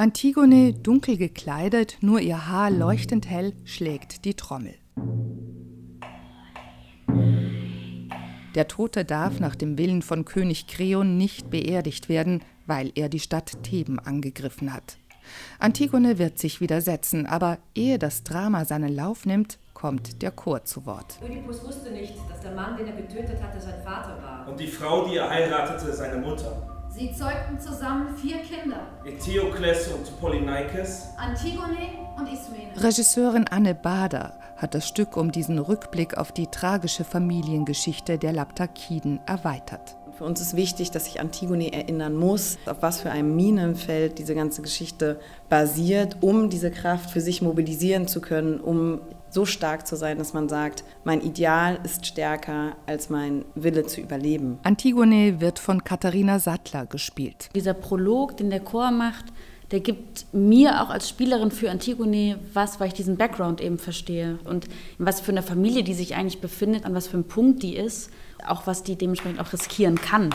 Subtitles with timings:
[0.00, 4.74] Antigone, dunkel gekleidet, nur ihr Haar leuchtend hell, schlägt die Trommel.
[8.54, 13.20] Der Tote darf nach dem Willen von König Kreon nicht beerdigt werden, weil er die
[13.20, 14.96] Stadt Theben angegriffen hat.
[15.58, 20.86] Antigone wird sich widersetzen, aber ehe das Drama seinen Lauf nimmt, kommt der Chor zu
[20.86, 21.18] Wort.
[21.22, 24.48] Ödipus wusste nicht, dass der Mann, den er getötet hatte, sein Vater war.
[24.48, 26.79] Und die Frau, die er heiratete, seine Mutter.
[26.92, 28.80] Sie zeugten zusammen vier Kinder.
[29.04, 31.10] Eteokles und Polyneikes.
[31.16, 31.76] Antigone
[32.18, 32.72] und Ismene.
[32.76, 39.20] Regisseurin Anne Bader hat das Stück um diesen Rückblick auf die tragische Familiengeschichte der Laptakiden
[39.24, 39.96] erweitert.
[40.18, 44.34] Für uns ist wichtig, dass sich Antigone erinnern muss, auf was für einem Minenfeld diese
[44.34, 49.96] ganze Geschichte basiert, um diese Kraft für sich mobilisieren zu können, um so stark zu
[49.96, 54.58] sein, dass man sagt, mein Ideal ist stärker als mein Wille zu überleben.
[54.62, 57.48] Antigone wird von Katharina Sattler gespielt.
[57.54, 59.26] Dieser Prolog, den der Chor macht,
[59.70, 64.38] der gibt mir auch als Spielerin für Antigone was, weil ich diesen Background eben verstehe
[64.44, 64.66] und
[64.98, 67.76] in was für eine Familie die sich eigentlich befindet, an was für einem Punkt die
[67.76, 68.10] ist
[68.46, 70.30] auch was die dementsprechend auch riskieren kann.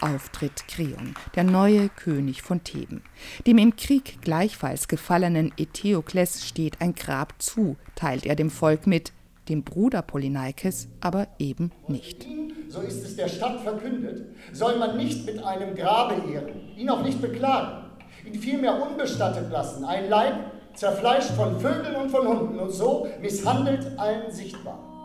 [0.00, 3.02] Auftritt Kreon, der neue König von Theben.
[3.46, 9.12] Dem im Krieg gleichfalls gefallenen Eteokles steht ein Grab zu, teilt er dem Volk mit,
[9.48, 12.26] dem Bruder Polyneikes aber eben nicht.
[12.68, 17.02] So ist es der Stadt verkündet, soll man nicht mit einem Grabe ehren, ihn auch
[17.02, 17.90] nicht beklagen,
[18.24, 20.34] ihn vielmehr unbestattet lassen, ein Leib
[20.74, 24.95] zerfleischt von Vögeln und von Hunden und so misshandelt allen sichtbar.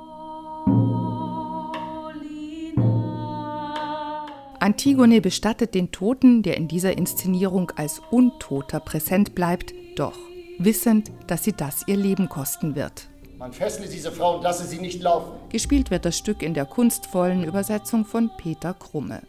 [4.61, 10.19] Antigone bestattet den Toten, der in dieser Inszenierung als Untoter präsent bleibt, doch
[10.59, 13.09] wissend, dass sie das ihr Leben kosten wird.
[13.39, 15.31] Man fessle diese Frau und lasse sie nicht laufen.
[15.49, 19.23] Gespielt wird das Stück in der kunstvollen Übersetzung von Peter Krumme.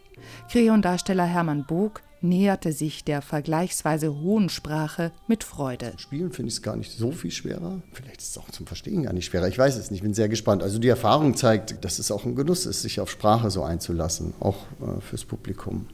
[0.51, 5.93] Kreon-Darsteller Hermann Bog näherte sich der vergleichsweise hohen Sprache mit Freude.
[5.97, 7.81] Spielen finde ich es gar nicht so viel schwerer.
[7.91, 9.47] Vielleicht ist es auch zum Verstehen gar nicht schwerer.
[9.47, 10.63] Ich weiß es nicht, ich bin sehr gespannt.
[10.63, 14.33] Also die Erfahrung zeigt, dass es auch ein Genuss ist, sich auf Sprache so einzulassen,
[14.39, 15.87] auch äh, fürs Publikum.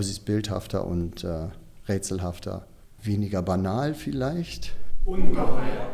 [0.00, 1.48] Sie ist bildhafter und äh,
[1.88, 2.66] rätselhafter,
[3.02, 4.74] weniger banal vielleicht.
[5.04, 5.88] Ungeheuer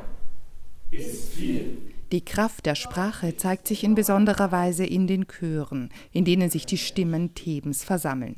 [0.90, 1.78] ist viel.
[2.12, 6.66] Die Kraft der Sprache zeigt sich in besonderer Weise in den Chören, in denen sich
[6.66, 8.36] die Stimmen Thebens versammeln.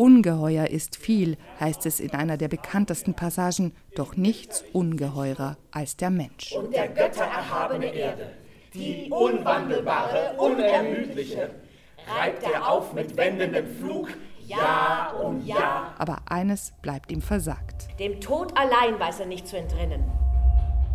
[0.00, 6.08] Ungeheuer ist viel, heißt es in einer der bekanntesten Passagen, doch nichts ungeheurer als der
[6.08, 6.52] Mensch.
[6.52, 8.30] Und der Götter erhabene Erde,
[8.72, 11.50] die unwandelbare, unermüdliche,
[12.16, 14.08] reibt er auf mit wendendem Flug,
[14.46, 15.94] Jahr um Jahr.
[15.98, 17.88] Aber eines bleibt ihm versagt.
[17.98, 20.02] Dem Tod allein weiß er nicht zu entrinnen.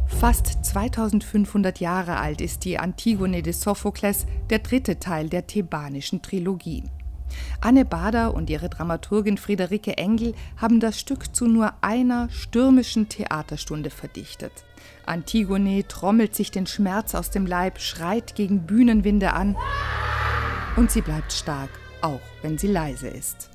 [0.08, 6.86] Fast 2500 Jahre alt ist die Antigone des Sophokles, der dritte Teil der thebanischen Trilogie.
[7.62, 13.90] Anne Bader und ihre Dramaturgin Friederike Engel haben das Stück zu nur einer stürmischen Theaterstunde
[13.90, 14.52] verdichtet.
[15.06, 19.56] Antigone trommelt sich den Schmerz aus dem Leib, schreit gegen Bühnenwinde an
[20.76, 21.70] und sie bleibt stark,
[22.02, 23.50] auch wenn sie leise ist.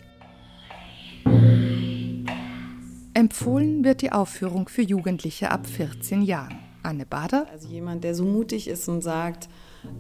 [3.15, 6.70] Empfohlen wird die Aufführung für Jugendliche ab 14 Jahren.
[6.83, 7.47] Anne Bader.
[7.53, 9.49] Also jemand, der so mutig ist und sagt,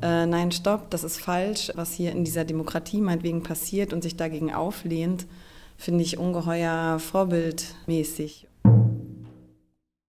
[0.03, 4.17] äh, nein, stopp, das ist falsch, was hier in dieser Demokratie meinetwegen passiert und sich
[4.17, 5.27] dagegen auflehnt,
[5.77, 8.47] finde ich ungeheuer vorbildmäßig.